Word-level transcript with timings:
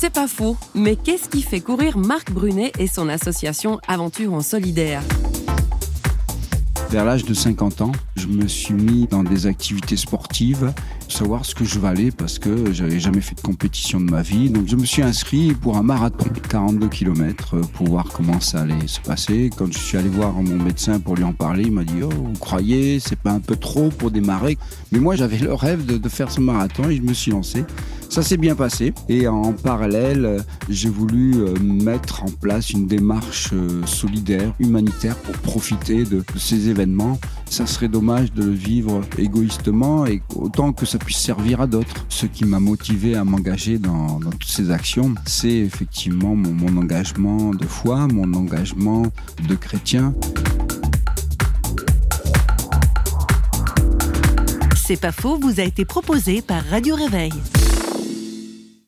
C'est 0.00 0.08
pas 0.08 0.28
faux, 0.28 0.56
mais 0.74 0.96
qu'est-ce 0.96 1.28
qui 1.28 1.42
fait 1.42 1.60
courir 1.60 1.98
Marc 1.98 2.32
Brunet 2.32 2.72
et 2.78 2.86
son 2.86 3.10
association 3.10 3.78
Aventure 3.86 4.32
en 4.32 4.40
Solidaire? 4.40 5.02
Vers 6.88 7.04
l'âge 7.04 7.26
de 7.26 7.34
50 7.34 7.82
ans, 7.82 7.92
je 8.16 8.26
me 8.26 8.48
suis 8.48 8.72
mis 8.72 9.06
dans 9.08 9.22
des 9.22 9.46
activités 9.46 9.98
sportives, 9.98 10.72
savoir 11.06 11.44
ce 11.44 11.54
que 11.54 11.66
je 11.66 11.78
valais 11.78 12.12
parce 12.12 12.38
que 12.38 12.72
j'avais 12.72 12.98
jamais 12.98 13.20
fait 13.20 13.34
de 13.34 13.42
compétition 13.42 14.00
de 14.00 14.10
ma 14.10 14.22
vie. 14.22 14.48
Donc 14.48 14.68
je 14.68 14.76
me 14.76 14.86
suis 14.86 15.02
inscrit 15.02 15.52
pour 15.52 15.76
un 15.76 15.82
marathon, 15.82 16.30
42 16.48 16.88
km, 16.88 17.56
pour 17.74 17.88
voir 17.88 18.06
comment 18.10 18.40
ça 18.40 18.62
allait 18.62 18.86
se 18.86 19.00
passer. 19.00 19.50
Quand 19.54 19.70
je 19.70 19.78
suis 19.78 19.98
allé 19.98 20.08
voir 20.08 20.32
mon 20.32 20.56
médecin 20.56 20.98
pour 20.98 21.14
lui 21.14 21.24
en 21.24 21.34
parler, 21.34 21.64
il 21.64 21.72
m'a 21.72 21.84
dit 21.84 22.02
"Oh, 22.02 22.08
vous 22.08 22.38
croyez, 22.40 23.00
c'est 23.00 23.18
pas 23.18 23.32
un 23.32 23.40
peu 23.40 23.56
trop 23.56 23.90
pour 23.90 24.10
démarrer? 24.10 24.56
Mais 24.92 24.98
moi, 24.98 25.14
j'avais 25.14 25.36
le 25.36 25.52
rêve 25.52 25.84
de, 25.84 25.98
de 25.98 26.08
faire 26.08 26.32
ce 26.32 26.40
marathon 26.40 26.88
et 26.88 26.96
je 26.96 27.02
me 27.02 27.12
suis 27.12 27.32
lancé. 27.32 27.66
Ça 28.10 28.22
s'est 28.22 28.38
bien 28.38 28.56
passé 28.56 28.92
et 29.08 29.28
en 29.28 29.52
parallèle, 29.52 30.44
j'ai 30.68 30.88
voulu 30.88 31.34
euh, 31.36 31.54
mettre 31.60 32.24
en 32.24 32.28
place 32.28 32.70
une 32.70 32.88
démarche 32.88 33.50
euh, 33.52 33.86
solidaire, 33.86 34.52
humanitaire 34.58 35.14
pour 35.14 35.36
profiter 35.36 36.02
de 36.02 36.24
ces 36.36 36.70
événements. 36.70 37.20
Ça 37.48 37.66
serait 37.66 37.86
dommage 37.86 38.32
de 38.32 38.42
le 38.42 38.50
vivre 38.50 39.00
égoïstement 39.16 40.06
et 40.06 40.22
autant 40.34 40.72
que 40.72 40.86
ça 40.86 40.98
puisse 40.98 41.18
servir 41.18 41.60
à 41.60 41.68
d'autres. 41.68 42.04
Ce 42.08 42.26
qui 42.26 42.44
m'a 42.44 42.58
motivé 42.58 43.14
à 43.14 43.22
m'engager 43.22 43.78
dans, 43.78 44.18
toutes 44.18 44.44
ces 44.44 44.72
actions, 44.72 45.14
c'est 45.24 45.48
effectivement 45.48 46.34
mon 46.34 46.76
engagement 46.78 47.54
de 47.54 47.64
foi, 47.64 48.08
mon 48.08 48.34
engagement 48.34 49.04
de 49.48 49.54
chrétien. 49.54 50.14
C'est 54.74 55.00
pas 55.00 55.12
faux, 55.12 55.38
vous 55.40 55.60
a 55.60 55.62
été 55.62 55.84
proposé 55.84 56.42
par 56.42 56.64
Radio 56.64 56.96
Réveil. 56.96 57.30